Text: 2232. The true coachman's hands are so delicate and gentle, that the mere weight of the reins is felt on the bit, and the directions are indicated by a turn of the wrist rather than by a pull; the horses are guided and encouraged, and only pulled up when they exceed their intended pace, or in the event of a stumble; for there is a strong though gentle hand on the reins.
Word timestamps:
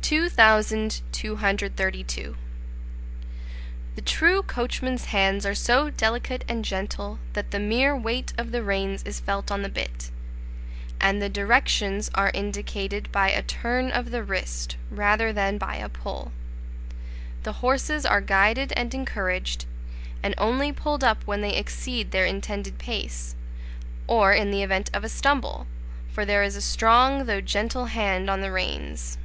2232. 0.00 2.36
The 3.94 4.00
true 4.00 4.42
coachman's 4.42 5.04
hands 5.06 5.44
are 5.44 5.54
so 5.56 5.90
delicate 5.90 6.44
and 6.48 6.64
gentle, 6.64 7.18
that 7.34 7.50
the 7.50 7.58
mere 7.58 7.94
weight 7.94 8.32
of 8.38 8.50
the 8.50 8.62
reins 8.62 9.02
is 9.02 9.20
felt 9.20 9.50
on 9.50 9.60
the 9.60 9.68
bit, 9.68 10.10
and 10.98 11.20
the 11.20 11.28
directions 11.28 12.10
are 12.14 12.30
indicated 12.32 13.12
by 13.12 13.28
a 13.28 13.42
turn 13.42 13.90
of 13.90 14.10
the 14.10 14.22
wrist 14.24 14.78
rather 14.90 15.30
than 15.30 15.58
by 15.58 15.76
a 15.76 15.90
pull; 15.90 16.32
the 17.42 17.52
horses 17.54 18.06
are 18.06 18.22
guided 18.22 18.72
and 18.72 18.94
encouraged, 18.94 19.66
and 20.22 20.34
only 20.38 20.72
pulled 20.72 21.04
up 21.04 21.22
when 21.26 21.42
they 21.42 21.54
exceed 21.54 22.12
their 22.12 22.24
intended 22.24 22.78
pace, 22.78 23.36
or 24.06 24.32
in 24.32 24.50
the 24.50 24.62
event 24.62 24.88
of 24.94 25.04
a 25.04 25.08
stumble; 25.10 25.66
for 26.10 26.24
there 26.24 26.42
is 26.42 26.56
a 26.56 26.62
strong 26.62 27.26
though 27.26 27.42
gentle 27.42 27.84
hand 27.86 28.30
on 28.30 28.40
the 28.40 28.50
reins. 28.52 29.18